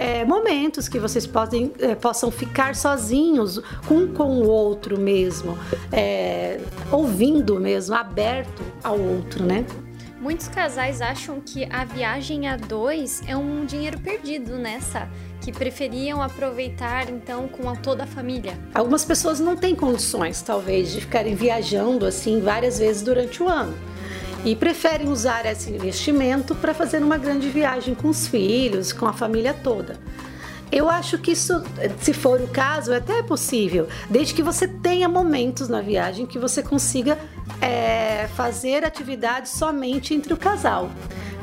é, 0.00 0.24
momentos 0.24 0.88
que 0.88 0.98
vocês 0.98 1.26
podem, 1.26 1.72
é, 1.78 1.94
possam 1.94 2.30
ficar 2.30 2.74
sozinhos 2.74 3.60
um 3.90 4.12
com 4.12 4.40
o 4.40 4.48
outro 4.48 4.98
mesmo, 4.98 5.56
é, 5.92 6.60
ouvindo 6.90 7.58
mesmo, 7.58 7.94
aberto 7.94 8.62
ao 8.82 8.98
outro, 8.98 9.44
né? 9.44 9.64
Muitos 10.20 10.48
casais 10.48 11.00
acham 11.00 11.40
que 11.40 11.64
a 11.70 11.84
viagem 11.84 12.46
a 12.46 12.56
dois 12.56 13.22
é 13.26 13.34
um 13.34 13.64
dinheiro 13.64 13.98
perdido 14.00 14.56
nessa, 14.58 15.08
que 15.40 15.52
preferiam 15.52 16.22
aproveitar 16.22 17.08
então 17.08 17.48
com 17.48 17.68
a 17.68 17.76
toda 17.76 18.04
a 18.04 18.06
família. 18.06 18.58
Algumas 18.74 19.04
pessoas 19.04 19.40
não 19.40 19.56
têm 19.56 19.74
condições, 19.74 20.42
talvez, 20.42 20.92
de 20.92 21.00
ficarem 21.00 21.34
viajando 21.34 22.06
assim 22.06 22.40
várias 22.40 22.78
vezes 22.78 23.02
durante 23.02 23.42
o 23.42 23.48
ano 23.48 23.74
e 24.44 24.56
preferem 24.56 25.08
usar 25.08 25.44
esse 25.46 25.70
investimento 25.70 26.54
para 26.54 26.72
fazer 26.72 27.02
uma 27.02 27.18
grande 27.18 27.48
viagem 27.48 27.94
com 27.94 28.08
os 28.08 28.26
filhos, 28.26 28.92
com 28.92 29.06
a 29.06 29.12
família 29.12 29.52
toda. 29.52 29.98
Eu 30.72 30.88
acho 30.88 31.18
que 31.18 31.32
isso, 31.32 31.62
se 32.00 32.12
for 32.12 32.40
o 32.40 32.46
caso, 32.46 32.92
é 32.92 32.98
até 32.98 33.22
possível, 33.22 33.88
desde 34.08 34.32
que 34.34 34.42
você 34.42 34.68
tenha 34.68 35.08
momentos 35.08 35.68
na 35.68 35.80
viagem 35.80 36.26
que 36.26 36.38
você 36.38 36.62
consiga 36.62 37.18
é, 37.60 38.28
fazer 38.36 38.84
atividades 38.84 39.50
somente 39.50 40.14
entre 40.14 40.32
o 40.32 40.36
casal. 40.36 40.90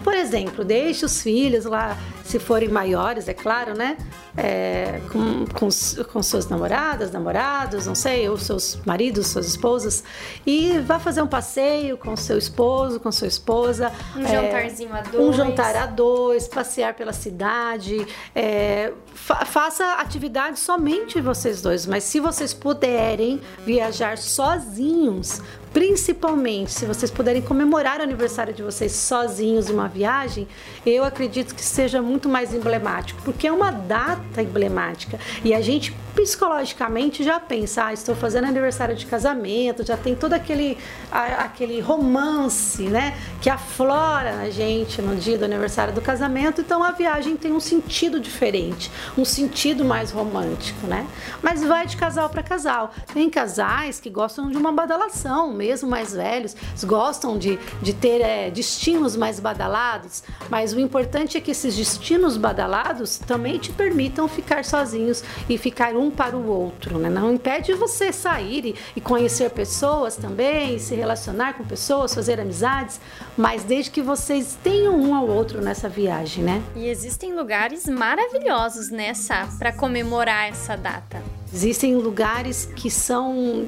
por 0.04 0.14
exemplo, 0.14 0.64
deixe 0.64 1.04
os 1.04 1.22
filhos 1.22 1.66
lá, 1.66 1.98
se 2.28 2.40
forem 2.40 2.68
maiores, 2.68 3.30
é 3.30 3.34
claro, 3.34 3.74
né? 3.74 3.98
É, 4.36 5.00
com, 5.12 5.46
com, 5.46 5.70
com 6.12 6.22
suas 6.22 6.48
namoradas, 6.48 7.10
namorados, 7.10 7.88
não 7.88 7.96
sei, 7.96 8.28
ou 8.28 8.38
seus 8.38 8.78
maridos, 8.86 9.28
suas 9.28 9.48
esposas, 9.48 10.04
e 10.46 10.78
vá 10.80 11.00
fazer 11.00 11.22
um 11.22 11.28
passeio 11.28 11.98
com 11.98 12.16
seu 12.18 12.38
esposo, 12.38 13.00
com 13.00 13.12
sua 13.12 13.28
esposa. 13.28 13.94
Um 14.16 14.24
é, 14.24 14.28
jantarzinho 14.28 14.94
a 14.94 15.02
dois. 15.02 15.26
Um 15.26 15.34
jantar 15.34 15.76
a 15.78 15.86
dois, 15.86 16.48
passear 16.50 16.94
pela 16.94 17.14
cidade. 17.14 18.06
É, 18.36 18.92
fa 19.14 19.46
faça 19.46 19.94
atividade 19.94 20.60
somente 20.60 21.22
vocês 21.22 21.62
dois, 21.62 21.86
mas 21.86 22.04
se 22.04 22.20
vocês 22.20 22.54
puderem 22.54 23.40
viajar 23.66 24.18
sozinhos, 24.18 25.42
principalmente 25.78 26.72
se 26.72 26.86
vocês 26.86 27.12
puderem 27.12 27.40
comemorar 27.42 28.00
o 28.00 28.04
aniversário 28.04 28.52
de 28.52 28.64
vocês 28.64 28.94
sozinhos 28.94 29.70
uma 29.70 29.88
viagem, 29.88 30.48
eu 30.84 31.04
acredito 31.04 31.54
que 31.54 31.64
seja 31.64 32.02
muito 32.02 32.17
mais 32.26 32.54
emblemático, 32.54 33.22
porque 33.24 33.48
é 33.48 33.52
uma 33.52 33.72
data 33.72 34.42
emblemática. 34.42 35.20
E 35.44 35.54
a 35.54 35.62
gente 35.62 35.94
psicologicamente 36.18 37.24
já 37.24 37.40
pensa, 37.40 37.86
ah, 37.86 37.94
estou 37.94 38.16
fazendo 38.16 38.46
aniversário 38.46 38.96
de 38.96 39.06
casamento, 39.06 39.86
já 39.86 39.96
tem 39.96 40.16
todo 40.16 40.34
aquele, 40.34 40.76
aquele 41.12 41.80
romance, 41.80 42.82
né, 42.84 43.16
que 43.40 43.52
aflora 43.52 44.36
na 44.36 44.50
gente 44.50 45.00
no 45.00 45.16
dia 45.16 45.38
do 45.38 45.46
aniversário 45.46 45.94
do 45.94 46.02
casamento, 46.02 46.62
então 46.62 46.84
a 46.84 46.90
viagem 46.90 47.38
tem 47.38 47.52
um 47.52 47.60
sentido 47.60 48.20
diferente, 48.20 48.92
um 49.16 49.24
sentido 49.24 49.86
mais 49.86 50.10
romântico, 50.10 50.88
né? 50.88 51.06
Mas 51.44 51.64
vai 51.64 51.86
de 51.86 51.96
casal 51.96 52.30
para 52.30 52.42
casal. 52.42 52.92
Tem 53.14 53.30
casais 53.30 54.00
que 54.00 54.10
gostam 54.10 54.50
de 54.50 54.58
uma 54.58 54.72
badalação, 54.72 55.54
mesmo 55.54 55.88
mais 55.88 56.14
velhos, 56.14 56.56
gostam 56.84 57.38
de, 57.38 57.60
de 57.80 57.94
ter 57.94 58.22
é, 58.22 58.50
destinos 58.50 59.16
mais 59.16 59.40
badalados, 59.40 60.24
mas 60.50 60.74
o 60.74 60.80
importante 60.80 61.38
é 61.38 61.42
que 61.42 61.52
esses 61.52 61.76
destinos 61.76 62.38
badalados 62.38 63.20
também 63.20 63.60
te 63.60 63.72
permitam 63.72 64.28
ficar 64.28 64.66
sozinhos 64.66 65.24
e 65.48 65.58
ficar 65.60 65.96
um 65.96 66.07
para 66.10 66.36
o 66.36 66.48
outro, 66.48 66.98
né? 66.98 67.10
Não 67.10 67.34
impede 67.34 67.74
você 67.74 68.12
sair 68.12 68.76
e, 68.96 69.02
conhecer 69.02 69.50
pessoas 69.50 70.16
também, 70.16 70.80
se 70.80 70.96
relacionar 70.96 71.54
com 71.54 71.64
pessoas, 71.64 72.14
fazer 72.14 72.40
amizades, 72.40 73.00
mas 73.38 73.64
desde 73.64 73.92
que 73.92 74.02
vocês 74.02 74.58
tenham 74.64 74.96
um 75.00 75.16
ao 75.16 75.28
outro 75.28 75.62
nessa 75.62 75.88
viagem, 75.88 76.44
né? 76.44 76.62
E 76.76 76.88
existem 76.88 77.34
lugares 77.34 77.86
maravilhosos 77.86 78.90
nessa 78.90 79.48
para 79.58 79.72
comemorar 79.72 80.50
essa 80.50 80.76
data. 80.76 81.22
Existem 81.54 81.96
lugares 81.96 82.66
que 82.76 82.90
são 82.92 83.68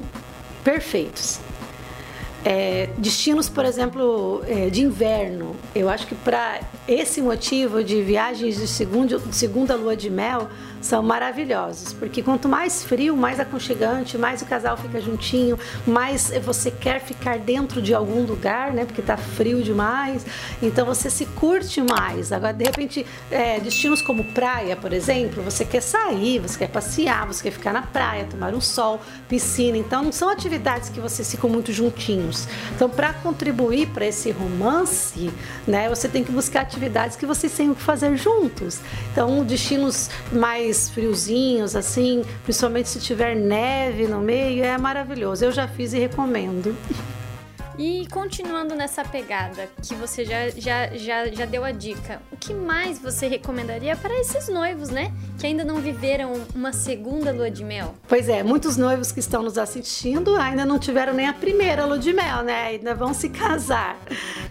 perfeitos. 0.62 1.40
É, 2.42 2.88
destinos, 2.96 3.50
por 3.50 3.66
exemplo, 3.66 4.42
é, 4.46 4.70
de 4.70 4.82
inverno. 4.82 5.54
Eu 5.74 5.90
acho 5.90 6.06
que 6.06 6.14
para 6.14 6.60
esse 6.88 7.20
motivo 7.20 7.84
de 7.84 8.02
viagens 8.02 8.56
de 8.56 8.66
segunda, 8.66 9.20
segunda 9.30 9.74
lua 9.74 9.94
de 9.94 10.08
mel, 10.08 10.48
são 10.80 11.02
maravilhosos, 11.02 11.92
porque 11.92 12.22
quanto 12.22 12.48
mais 12.48 12.82
frio, 12.82 13.16
mais 13.16 13.38
aconchegante, 13.38 14.16
mais 14.16 14.42
o 14.42 14.46
casal 14.46 14.76
fica 14.76 15.00
juntinho, 15.00 15.58
mais 15.86 16.32
você 16.42 16.70
quer 16.70 17.00
ficar 17.00 17.38
dentro 17.38 17.82
de 17.82 17.92
algum 17.94 18.24
lugar, 18.24 18.72
né? 18.72 18.84
Porque 18.84 19.02
tá 19.02 19.16
frio 19.16 19.62
demais, 19.62 20.24
então 20.62 20.86
você 20.86 21.10
se 21.10 21.26
curte 21.26 21.82
mais. 21.82 22.32
Agora, 22.32 22.52
de 22.52 22.64
repente, 22.64 23.06
é, 23.30 23.60
destinos 23.60 24.00
como 24.00 24.24
praia, 24.24 24.76
por 24.76 24.92
exemplo, 24.92 25.42
você 25.42 25.64
quer 25.64 25.82
sair, 25.82 26.38
você 26.38 26.58
quer 26.58 26.68
passear, 26.68 27.26
você 27.26 27.42
quer 27.42 27.50
ficar 27.50 27.72
na 27.72 27.82
praia, 27.82 28.24
tomar 28.24 28.54
um 28.54 28.60
sol, 28.60 29.00
piscina. 29.28 29.76
Então, 29.76 30.02
não 30.02 30.12
são 30.12 30.28
atividades 30.28 30.88
que 30.88 31.00
vocês 31.00 31.30
ficam 31.30 31.50
muito 31.50 31.72
juntinhos. 31.72 32.46
Então, 32.74 32.88
para 32.88 33.12
contribuir 33.12 33.88
para 33.88 34.06
esse 34.06 34.30
romance, 34.30 35.30
né? 35.66 35.88
Você 35.88 36.08
tem 36.08 36.24
que 36.24 36.32
buscar 36.32 36.62
atividades 36.62 37.16
que 37.16 37.26
vocês 37.26 37.52
tenham 37.52 37.74
que 37.74 37.82
fazer 37.82 38.16
juntos. 38.16 38.80
Então, 39.12 39.44
destinos 39.44 40.08
mais 40.32 40.69
mais 40.70 40.88
friozinhos, 40.88 41.74
assim, 41.74 42.24
principalmente 42.44 42.88
se 42.88 43.00
tiver 43.00 43.34
neve 43.34 44.06
no 44.06 44.20
meio, 44.20 44.62
é 44.64 44.78
maravilhoso. 44.78 45.44
Eu 45.44 45.52
já 45.52 45.66
fiz 45.66 45.92
e 45.92 45.98
recomendo. 45.98 46.76
E 47.82 48.06
continuando 48.08 48.74
nessa 48.74 49.02
pegada 49.02 49.66
que 49.82 49.94
você 49.94 50.22
já, 50.22 50.50
já, 50.50 50.88
já, 50.94 51.28
já 51.28 51.46
deu 51.46 51.64
a 51.64 51.70
dica, 51.70 52.20
o 52.30 52.36
que 52.36 52.52
mais 52.52 52.98
você 52.98 53.26
recomendaria 53.26 53.96
para 53.96 54.12
esses 54.20 54.50
noivos, 54.50 54.90
né? 54.90 55.10
Que 55.38 55.46
ainda 55.46 55.64
não 55.64 55.76
viveram 55.76 56.42
uma 56.54 56.74
segunda 56.74 57.32
lua 57.32 57.50
de 57.50 57.64
mel? 57.64 57.94
Pois 58.06 58.28
é, 58.28 58.42
muitos 58.42 58.76
noivos 58.76 59.10
que 59.10 59.18
estão 59.18 59.42
nos 59.42 59.56
assistindo 59.56 60.36
ainda 60.36 60.66
não 60.66 60.78
tiveram 60.78 61.14
nem 61.14 61.26
a 61.26 61.32
primeira 61.32 61.86
lua 61.86 61.98
de 61.98 62.12
mel, 62.12 62.42
né? 62.42 62.66
Ainda 62.66 62.94
vão 62.94 63.14
se 63.14 63.30
casar. 63.30 63.98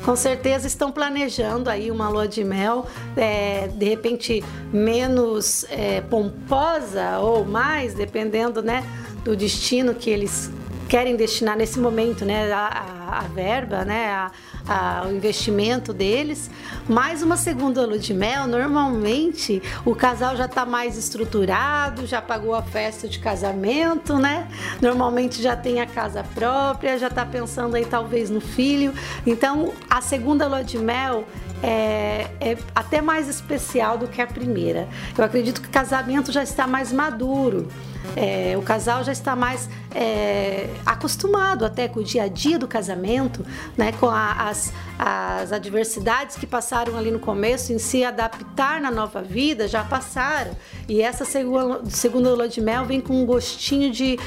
Com 0.03 0.15
certeza 0.15 0.65
estão 0.65 0.91
planejando 0.91 1.69
aí 1.69 1.91
uma 1.91 2.09
lua 2.09 2.27
de 2.27 2.43
mel, 2.43 2.87
é, 3.15 3.67
de 3.67 3.85
repente 3.85 4.43
menos 4.73 5.65
é, 5.69 6.01
pomposa 6.01 7.19
ou 7.19 7.45
mais, 7.45 7.93
dependendo, 7.93 8.63
né? 8.63 8.83
Do 9.23 9.35
destino 9.35 9.93
que 9.93 10.09
eles 10.09 10.49
querem 10.89 11.15
destinar 11.15 11.55
nesse 11.55 11.79
momento, 11.79 12.25
né, 12.25 12.51
a, 12.51 13.19
a 13.19 13.21
verba, 13.21 13.85
né, 13.85 14.07
a, 14.07 14.31
a, 14.67 15.07
o 15.07 15.15
investimento 15.15 15.93
deles. 15.93 16.49
Mais 16.89 17.21
uma 17.21 17.37
segunda 17.37 17.85
lua 17.85 17.99
de 17.99 18.11
mel, 18.11 18.47
normalmente 18.47 19.61
o 19.85 19.93
casal 19.93 20.35
já 20.35 20.45
está 20.45 20.65
mais 20.65 20.97
estruturado, 20.97 22.07
já 22.07 22.19
pagou 22.19 22.55
a 22.55 22.63
festa 22.63 23.07
de 23.07 23.19
casamento, 23.19 24.17
né? 24.17 24.47
Normalmente 24.81 25.41
já 25.41 25.55
tem 25.55 25.79
a 25.79 25.85
casa 25.85 26.23
própria, 26.33 26.97
já 26.97 27.07
está 27.07 27.23
pensando 27.23 27.75
aí 27.75 27.85
talvez 27.85 28.31
no 28.31 28.41
filho. 28.41 28.91
Então, 29.27 29.71
a 29.87 30.01
segunda 30.01 30.47
lua 30.47 30.63
de 30.63 30.79
mel 30.79 31.25
é, 31.61 32.31
é, 32.39 32.57
até 32.73 32.99
mais 32.99 33.27
especial 33.27 33.97
do 33.97 34.07
que 34.07 34.21
a 34.21 34.27
primeira. 34.27 34.87
Eu 35.15 35.23
acredito 35.23 35.61
que 35.61 35.67
o 35.67 35.71
casamento 35.71 36.31
já 36.31 36.41
está 36.41 36.65
mais 36.65 36.91
maduro. 36.91 37.67
É, 38.15 38.55
o 38.57 38.61
casal 38.61 39.03
já 39.03 39.11
está 39.11 39.35
mais 39.35 39.69
é, 39.93 40.69
acostumado 40.85 41.65
até 41.65 41.87
com 41.87 41.99
o 41.99 42.03
dia 42.03 42.23
a 42.23 42.27
dia 42.27 42.57
do 42.57 42.67
casamento, 42.67 43.45
né, 43.77 43.91
com 43.93 44.07
a, 44.07 44.49
as, 44.49 44.73
as 44.97 45.51
adversidades 45.51 46.35
que 46.35 46.47
passaram 46.47 46.97
ali 46.97 47.11
no 47.11 47.19
começo, 47.19 47.71
em 47.71 47.77
se 47.77 48.03
adaptar 48.03 48.81
na 48.81 48.91
nova 48.91 49.21
vida, 49.21 49.67
já 49.67 49.83
passaram. 49.83 50.51
E 50.87 51.01
essa 51.01 51.25
segunda, 51.25 51.81
segunda 51.89 52.33
lua 52.33 52.47
de 52.47 52.61
mel 52.61 52.85
vem 52.85 52.99
com 52.99 53.21
um 53.21 53.25
gostinho 53.25 53.91
de 53.91 54.17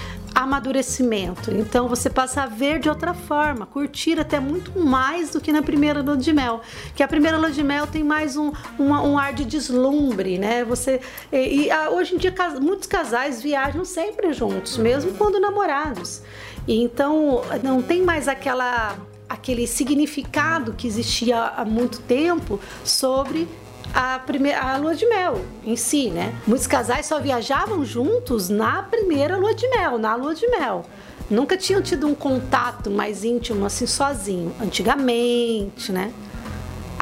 amadurecimento. 0.43 1.53
Então 1.53 1.89
você 1.89 2.11
passa 2.11 2.43
a 2.43 2.47
ver 2.47 2.79
de 2.79 2.89
outra 2.89 3.15
forma, 3.15 3.67
curtir 3.67 4.19
até 4.19 4.39
muito 4.41 4.79
mais 4.79 5.31
do 5.31 5.41
que 5.41 5.53
na 5.53 5.63
primeira 5.63 6.03
lua 6.03 6.17
de 6.17 6.33
mel. 6.33 6.61
Que 6.95 7.03
a 7.03 7.09
primeira 7.09 7.37
lua 7.39 7.51
de 7.51 7.63
mel 7.63 7.87
tem 7.87 8.03
mais 8.03 8.37
um, 8.37 8.53
um, 8.79 8.91
um 8.91 9.19
ar 9.19 9.33
de 9.33 9.45
deslumbre, 9.45 10.39
né? 10.39 10.65
Você 10.65 11.01
e, 11.33 11.69
e 11.69 11.89
hoje 11.89 12.15
em 12.15 12.19
dia 12.19 12.35
muitos 12.61 12.87
casais 12.87 13.43
viajam 13.43 13.85
sempre 13.85 14.33
juntos, 14.33 14.77
mesmo 14.77 15.13
quando 15.13 15.41
namorados. 15.41 16.23
E 16.67 16.83
então 16.83 17.43
não 17.63 17.83
tem 17.83 18.03
mais 18.03 18.29
aquela 18.29 18.97
aquele 19.29 19.67
significado 19.67 20.75
que 20.75 20.87
existia 20.87 21.39
há 21.57 21.65
muito 21.65 22.01
tempo 22.01 22.61
sobre 22.85 23.49
a, 23.93 24.19
primeira, 24.19 24.61
a 24.61 24.77
lua 24.77 24.95
de 24.95 25.07
mel 25.07 25.45
em 25.65 25.77
si, 25.77 26.11
né? 26.11 26.35
Muitos 26.47 26.67
casais 26.67 27.07
só 27.07 27.21
viajavam 27.21 27.85
juntos 27.85 28.49
na 28.49 28.83
primeira 28.83 29.37
lua 29.37 29.55
de 29.55 29.69
mel, 29.69 29.99
na 29.99 30.15
lua 30.15 30.35
de 30.35 30.47
mel. 30.49 30.85
Nunca 31.31 31.57
tinham 31.57 31.81
tido 31.81 32.07
um 32.07 32.15
contato 32.15 32.91
mais 32.91 33.25
íntimo 33.25 33.65
assim 33.65 33.87
sozinho, 33.87 34.55
antigamente, 34.61 35.93
né? 35.93 36.13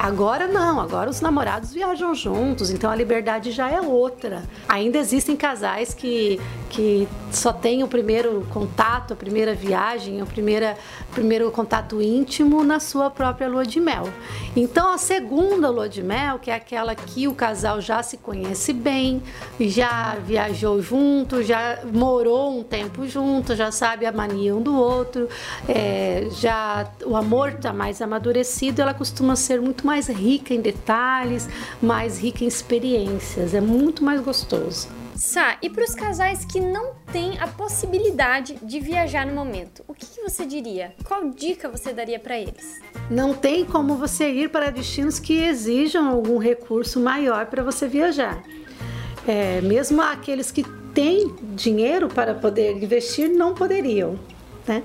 Agora 0.02 0.47
não, 0.47 0.80
agora 0.80 1.11
os 1.11 1.21
namorados 1.21 1.75
viajam 1.75 2.14
juntos, 2.14 2.71
então 2.71 2.90
a 2.90 2.97
liberdade 2.97 3.50
já 3.52 3.71
é 3.71 3.83
outra. 3.83 4.45
Ainda 4.66 4.97
existem 4.97 5.37
casais 5.37 5.92
que, 5.92 6.40
que 6.71 7.07
só 7.30 7.52
têm 7.52 7.85
o 7.85 7.87
primeiro 7.87 8.47
contato, 8.49 9.12
a 9.12 9.16
primeira 9.16 9.54
viagem, 9.54 10.23
o 10.23 10.26
primeira, 10.26 10.75
primeiro 11.12 11.50
contato 11.50 12.00
íntimo 12.00 12.64
na 12.64 12.80
sua 12.80 13.11
própria 13.11 13.47
lua 13.47 13.66
de 13.66 13.78
mel. 13.78 14.09
Então 14.57 14.95
a 14.95 14.97
segunda 14.97 15.69
lua 15.69 15.87
de 15.87 16.02
mel, 16.02 16.38
que 16.38 16.50
é 16.50 16.54
aquela 16.54 16.95
que 16.95 17.28
o 17.28 17.35
casal 17.35 17.78
já 17.78 18.02
se 18.02 18.16
conhece 18.16 18.73
bem, 18.73 19.23
já 19.61 20.16
viajou 20.25 20.80
junto, 20.80 21.42
já 21.42 21.80
morou 21.92 22.59
um 22.59 22.62
tempo 22.62 23.07
junto, 23.07 23.54
já 23.54 23.71
sabe 23.71 24.07
a 24.07 24.12
mania 24.12 24.57
um 24.57 24.62
do 24.62 24.75
outro, 24.75 25.28
é, 25.69 26.26
já 26.30 26.90
o 27.04 27.14
amor 27.14 27.50
está 27.50 27.71
mais 27.71 28.00
amadurecido, 28.00 28.80
ela 28.80 28.95
costuma 28.95 29.37
ser 29.37 29.61
muito 29.61 29.89
mais 29.90 30.09
rica 30.09 30.54
em 30.54 30.61
detalhes, 30.61 31.49
mais 31.82 32.20
rica 32.20 32.44
em 32.44 32.47
experiências. 32.47 33.54
É 33.54 33.61
muito 33.61 34.04
mais 34.04 34.20
gostoso. 34.20 34.87
Sá, 35.16 35.59
e 35.61 35.68
para 35.68 35.82
os 35.82 35.97
casais 35.97 36.44
que 36.44 36.61
não 36.61 36.94
têm 37.12 37.40
a 37.40 37.49
possibilidade 37.49 38.56
de 38.62 38.78
viajar 38.78 39.26
no 39.26 39.35
momento, 39.35 39.82
o 39.88 39.92
que, 39.92 40.06
que 40.06 40.23
você 40.23 40.47
diria? 40.47 40.94
Qual 41.04 41.28
dica 41.30 41.68
você 41.68 41.92
daria 41.92 42.20
para 42.20 42.38
eles? 42.38 42.80
Não 43.11 43.35
tem 43.35 43.64
como 43.64 43.97
você 43.97 44.30
ir 44.30 44.49
para 44.49 44.70
destinos 44.70 45.18
que 45.18 45.42
exijam 45.42 46.09
algum 46.09 46.38
recurso 46.38 47.00
maior 47.00 47.47
para 47.47 47.64
você 47.64 47.88
viajar. 47.88 48.40
É, 49.26 49.61
mesmo 49.61 50.00
aqueles 50.00 50.52
que 50.52 50.62
têm 50.94 51.35
dinheiro 51.56 52.06
para 52.06 52.32
poder 52.32 52.80
investir 52.80 53.28
não 53.28 53.54
poderiam. 53.54 54.16
Né? 54.71 54.85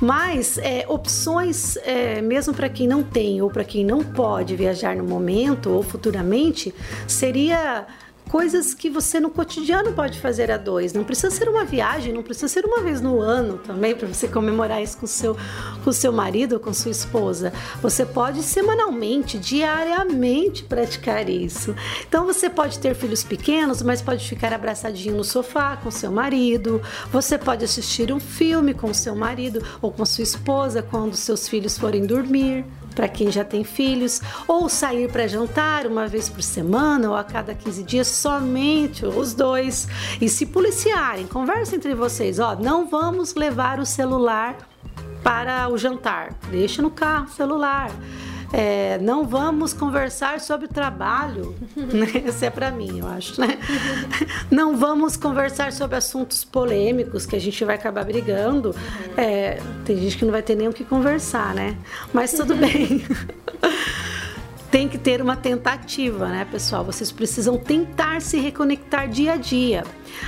Mas 0.00 0.56
é, 0.56 0.86
opções, 0.88 1.76
é, 1.84 2.22
mesmo 2.22 2.54
para 2.54 2.68
quem 2.70 2.88
não 2.88 3.02
tem 3.02 3.42
ou 3.42 3.50
para 3.50 3.62
quem 3.62 3.84
não 3.84 4.02
pode 4.02 4.56
viajar 4.56 4.96
no 4.96 5.04
momento 5.04 5.70
ou 5.70 5.82
futuramente, 5.82 6.74
seria 7.06 7.86
coisas 8.28 8.74
que 8.74 8.90
você 8.90 9.18
no 9.18 9.30
cotidiano 9.30 9.92
pode 9.92 10.20
fazer 10.20 10.50
a 10.50 10.56
dois. 10.56 10.92
Não 10.92 11.02
precisa 11.02 11.30
ser 11.30 11.48
uma 11.48 11.64
viagem, 11.64 12.12
não 12.12 12.22
precisa 12.22 12.48
ser 12.48 12.64
uma 12.64 12.80
vez 12.80 13.00
no 13.00 13.20
ano 13.20 13.58
também 13.58 13.94
para 13.94 14.06
você 14.06 14.28
comemorar 14.28 14.82
isso 14.82 14.98
com 14.98 15.06
seu 15.06 15.36
com 15.82 15.92
seu 15.92 16.12
marido 16.12 16.54
ou 16.54 16.60
com 16.60 16.72
sua 16.72 16.90
esposa. 16.90 17.52
Você 17.80 18.04
pode 18.04 18.42
semanalmente, 18.42 19.38
diariamente 19.38 20.64
praticar 20.64 21.28
isso. 21.28 21.74
Então 22.06 22.26
você 22.26 22.50
pode 22.50 22.78
ter 22.78 22.94
filhos 22.94 23.24
pequenos, 23.24 23.82
mas 23.82 24.02
pode 24.02 24.28
ficar 24.28 24.52
abraçadinho 24.52 25.16
no 25.16 25.24
sofá 25.24 25.76
com 25.76 25.90
seu 25.90 26.12
marido. 26.12 26.82
Você 27.10 27.38
pode 27.38 27.64
assistir 27.64 28.12
um 28.12 28.20
filme 28.20 28.74
com 28.74 28.92
seu 28.92 29.16
marido 29.16 29.64
ou 29.80 29.90
com 29.90 30.04
sua 30.04 30.24
esposa 30.24 30.82
quando 30.82 31.16
seus 31.16 31.48
filhos 31.48 31.78
forem 31.78 32.06
dormir 32.06 32.64
para 32.98 33.08
quem 33.08 33.30
já 33.30 33.44
tem 33.44 33.62
filhos, 33.62 34.20
ou 34.48 34.68
sair 34.68 35.08
para 35.08 35.28
jantar 35.28 35.86
uma 35.86 36.08
vez 36.08 36.28
por 36.28 36.42
semana 36.42 37.08
ou 37.08 37.14
a 37.14 37.22
cada 37.22 37.54
15 37.54 37.84
dias, 37.84 38.08
somente 38.08 39.06
os 39.06 39.32
dois. 39.32 39.86
E 40.20 40.28
se 40.28 40.44
policiarem, 40.44 41.24
conversem 41.24 41.76
entre 41.76 41.94
vocês, 41.94 42.40
ó, 42.40 42.56
não 42.56 42.88
vamos 42.88 43.36
levar 43.36 43.78
o 43.78 43.86
celular 43.86 44.56
para 45.22 45.68
o 45.68 45.78
jantar, 45.78 46.34
deixa 46.50 46.82
no 46.82 46.90
carro 46.90 47.26
o 47.26 47.30
celular 47.30 47.92
é, 48.52 48.98
não 48.98 49.26
vamos 49.26 49.72
conversar 49.72 50.40
sobre 50.40 50.68
trabalho? 50.68 51.54
Esse 52.26 52.46
é 52.46 52.50
para 52.50 52.70
mim, 52.70 53.00
eu 53.00 53.06
acho, 53.06 53.40
né? 53.40 53.58
Não 54.50 54.76
vamos 54.76 55.16
conversar 55.16 55.72
sobre 55.72 55.96
assuntos 55.96 56.44
polêmicos 56.44 57.26
que 57.26 57.36
a 57.36 57.38
gente 57.38 57.62
vai 57.64 57.74
acabar 57.74 58.04
brigando. 58.04 58.74
É, 59.16 59.60
tem 59.84 59.98
gente 59.98 60.16
que 60.16 60.24
não 60.24 60.32
vai 60.32 60.42
ter 60.42 60.54
nem 60.54 60.68
o 60.68 60.72
que 60.72 60.84
conversar, 60.84 61.54
né? 61.54 61.76
Mas 62.12 62.32
tudo 62.32 62.54
bem. 62.56 63.04
tem 64.70 64.88
que 64.88 64.96
ter 64.96 65.20
uma 65.20 65.36
tentativa, 65.36 66.28
né, 66.28 66.46
pessoal? 66.50 66.84
Vocês 66.84 67.12
precisam 67.12 67.58
tentar 67.58 68.22
se 68.22 68.38
reconectar 68.38 69.08
dia 69.08 69.34
a 69.34 69.36
dia. 69.36 69.84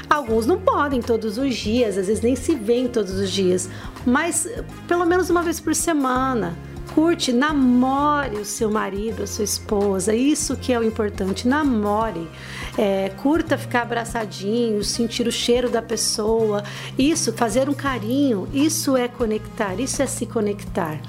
Alguns 0.09 0.47
não 0.47 0.61
podem 0.61 1.01
todos 1.01 1.39
os 1.39 1.57
dias, 1.57 1.97
às 1.97 2.07
vezes 2.07 2.23
nem 2.23 2.37
se 2.37 2.55
veem 2.55 2.87
todos 2.87 3.15
os 3.15 3.31
dias, 3.31 3.71
mas 4.05 4.47
pelo 4.87 5.07
menos 5.07 5.31
uma 5.31 5.43
vez 5.43 5.59
por 5.59 5.75
semana 5.75 6.55
Curte, 6.95 7.33
namore 7.33 8.37
o 8.37 8.45
seu 8.45 8.71
marido, 8.71 9.23
a 9.23 9.27
sua 9.27 9.45
esposa. 9.45 10.15
Isso 10.15 10.57
que 10.57 10.73
é 10.73 10.79
o 10.79 10.83
importante. 10.83 11.47
Namore. 11.47 12.29
É, 12.77 13.11
curta 13.23 13.57
ficar 13.57 13.83
abraçadinho, 13.83 14.83
sentir 14.83 15.27
o 15.27 15.33
cheiro 15.33 15.71
da 15.71 15.81
pessoa. 15.81 16.65
Isso, 16.99 17.33
fazer 17.33 17.69
um 17.69 17.75
carinho. 17.75 18.49
Isso 18.53 18.97
é 18.97 19.07
conectar. 19.07 19.79
Isso 19.79 20.03
é 20.03 20.07
se 20.07 20.27
conectar. 20.27 21.01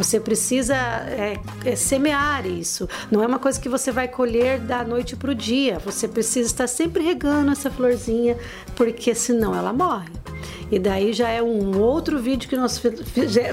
Você 0.00 0.18
precisa 0.18 0.74
é, 0.74 1.38
é, 1.62 1.76
semear 1.76 2.46
isso. 2.46 2.88
Não 3.10 3.22
é 3.22 3.26
uma 3.26 3.38
coisa 3.38 3.60
que 3.60 3.68
você 3.68 3.92
vai 3.92 4.08
colher 4.08 4.58
da 4.58 4.82
noite 4.82 5.14
para 5.14 5.30
o 5.30 5.34
dia. 5.34 5.78
Você 5.80 6.08
precisa 6.08 6.46
estar 6.46 6.66
sempre 6.66 7.04
regando 7.04 7.52
essa 7.52 7.70
florzinha, 7.70 8.34
porque 8.74 9.14
senão 9.14 9.54
ela 9.54 9.74
morre. 9.74 10.08
E 10.70 10.78
daí 10.78 11.12
já 11.12 11.28
é 11.28 11.42
um 11.42 11.78
outro 11.80 12.18
vídeo 12.18 12.48
que 12.48 12.56
nós 12.56 12.80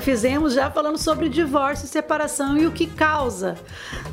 fizemos 0.02 0.54
já 0.54 0.70
falando 0.70 1.00
sobre 1.00 1.30
divórcio 1.30 1.86
e 1.86 1.88
separação 1.88 2.56
e 2.58 2.68
o 2.68 2.72
que 2.72 2.86
causa. 2.86 3.56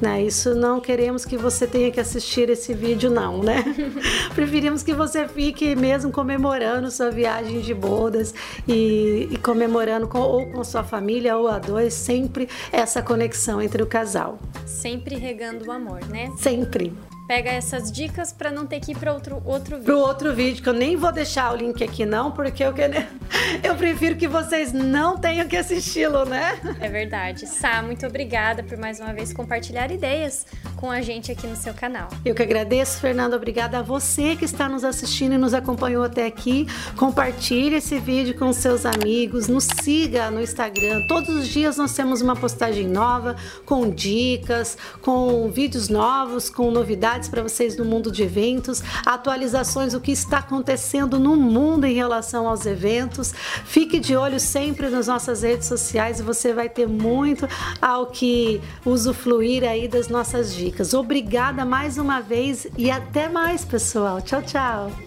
Né? 0.01 0.23
Isso 0.23 0.55
não 0.55 0.81
queremos 0.81 1.25
que 1.25 1.37
você 1.37 1.67
tenha 1.67 1.91
que 1.91 2.01
assistir 2.01 2.49
esse 2.49 2.73
vídeo, 2.73 3.11
não, 3.11 3.43
né? 3.43 3.63
Preferimos 4.35 4.83
que 4.83 4.95
você 4.95 5.29
fique 5.29 5.77
mesmo 5.77 6.11
comemorando 6.11 6.91
sua 6.91 7.11
viagem 7.11 7.61
de 7.61 7.75
bodas 7.75 8.35
e, 8.67 9.29
e 9.31 9.37
comemorando 9.37 10.09
com, 10.09 10.21
ou 10.21 10.47
com 10.47 10.65
sua 10.65 10.83
família 10.83 11.37
ou 11.37 11.47
a 11.47 11.59
dois, 11.59 11.93
sem 11.93 12.24
sempre 12.25 12.49
essa 12.73 13.03
conexão 13.03 13.61
entre 13.61 13.83
o 13.83 13.87
casal. 13.87 14.39
Sempre 14.67 15.17
regando 15.17 15.67
o 15.67 15.73
amor, 15.73 16.05
né? 16.07 16.33
Sempre 16.39 16.93
pega 17.27 17.51
essas 17.51 17.91
dicas 17.91 18.33
para 18.33 18.51
não 18.51 18.67
ter 18.67 18.81
que 18.81 18.93
ir 18.93 18.99
para 18.99 19.13
outro 19.13 19.43
outro 19.45 19.77
vídeo. 19.77 19.85
Pro 19.85 19.99
outro 19.99 20.35
vídeo 20.35 20.63
que 20.63 20.69
eu 20.69 20.75
nem 20.75 20.97
vou 20.97 21.11
deixar 21.11 21.53
o 21.53 21.57
link 21.57 21.83
aqui 21.83 22.05
não, 22.05 22.31
porque 22.31 22.63
eu 22.63 22.75
eu 23.63 23.75
prefiro 23.77 24.17
que 24.17 24.29
vocês 24.29 24.73
não 24.73 25.17
tenham 25.17 25.47
que 25.49 25.57
assisti-lo, 25.57 26.25
né? 26.25 26.59
É 26.81 26.89
verdade. 26.89 27.47
Sá, 27.47 27.83
muito 27.83 28.07
obrigada 28.07 28.63
por 28.63 28.77
mais 28.77 29.01
uma 29.01 29.13
vez 29.13 29.33
compartilhar 29.33 29.91
ideias 29.91 30.47
com 30.77 30.91
a 30.91 31.01
gente 31.01 31.33
aqui 31.33 31.47
no 31.47 31.57
seu 31.57 31.73
canal. 31.73 32.09
Eu 32.25 32.35
que 32.35 32.43
agradeço, 32.43 33.01
Fernanda. 33.01 33.37
Obrigada 33.37 33.79
a 33.79 33.83
você 33.83 34.37
que 34.37 34.45
está 34.45 34.69
nos 34.69 34.85
assistindo 34.85 35.35
e 35.35 35.39
nos 35.39 35.55
acompanhou 35.55 36.05
até 36.05 36.27
aqui. 36.27 36.67
Compartilhe 36.97 37.77
esse 37.77 37.99
vídeo 37.99 38.37
com 38.37 38.53
seus 38.53 38.85
amigos, 38.85 39.49
nos 39.49 39.67
siga 39.83 40.31
no 40.31 40.43
Instagram. 40.43 41.07
Todos 41.07 41.31
os 41.31 41.49
dias 41.49 41.77
nós 41.77 41.95
temos 41.95 42.21
uma 42.21 42.37
postagem 42.37 42.87
nova 42.87 43.37
com 43.65 43.89
dicas, 43.89 44.77
com 45.01 45.49
vídeos 45.51 45.89
novos, 45.89 46.51
com 46.51 46.71
novidades 46.71 47.14
novidades 47.15 47.29
para 47.29 47.43
vocês 47.43 47.77
no 47.77 47.85
mundo 47.85 48.11
de 48.11 48.23
eventos, 48.23 48.83
atualizações, 49.07 49.95
o 49.95 50.01
que 50.01 50.13
está 50.13 50.39
acontecendo 50.39 51.19
no 51.19 51.37
mundo 51.37 51.85
em 51.85 51.95
relação 51.95 52.49
aos 52.49 52.67
eventos. 52.67 53.33
Fique 53.65 54.01
de 54.01 54.17
olho 54.17 54.41
sempre 54.41 54.89
nas 54.89 55.07
nossas 55.07 55.43
redes 55.43 55.69
sociais 55.69 56.21
e 56.21 56.23
você 56.23 56.53
vai 56.53 56.69
ter 56.69 56.89
muito 56.89 57.49
ao 57.81 58.07
que 58.07 58.61
usufruir 58.85 59.65
aí 59.65 59.89
das 59.89 60.09
nossas 60.09 60.55
dicas. 60.55 60.95
Obrigada 60.95 61.65
mais 61.65 61.99
uma 61.99 62.21
vez 62.21 62.67
e 62.77 62.91
até 62.91 63.29
mais, 63.29 63.65
pessoal. 63.65 64.21
Tchau, 64.21 64.43
tchau. 64.43 65.04